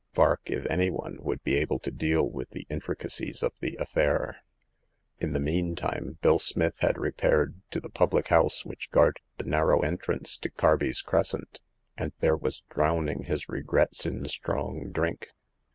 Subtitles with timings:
[0.15, 4.37] Vark, if any one, would be able to deal with the intricacies of the affair.
[5.19, 6.17] In the meantime.
[6.23, 10.49] Bill Smith had repaired to the public house which guarded the narrow en trance to
[10.49, 11.61] Carby's Crescent,
[11.97, 15.27] and there was drown ing his regrets in strong drink.